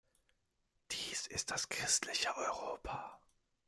Dies 0.89 1.27
ist 1.27 1.51
das 1.51 1.69
christliche 1.69 2.35
Europa! 2.35 3.19